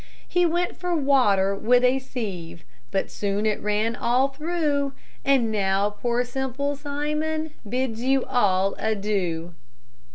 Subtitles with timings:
[0.27, 4.93] He went for water with a sieve, But soon it ran all through;
[5.23, 9.53] And now poor Simple Simon Bids you all adieu.